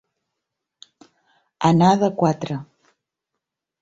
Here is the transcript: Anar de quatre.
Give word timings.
Anar 1.71 1.91
de 2.05 2.13
quatre. 2.23 2.59